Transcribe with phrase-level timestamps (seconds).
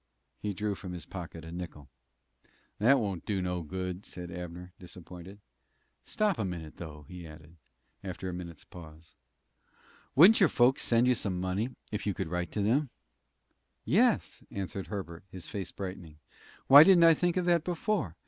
[0.39, 1.87] He drew from his pocket a nickel.
[2.79, 5.39] "That won't do no good," said Abner, disappointed.
[6.03, 7.57] "Stop a minute, though," he added,
[8.03, 9.13] after a minute's pause.
[10.15, 12.89] "Wouldn't your folks send you some money, if you should write to them?"
[13.85, 16.17] "Yes," answered Herbert, his face brightening.
[16.65, 18.15] "Why didn't I think of that before?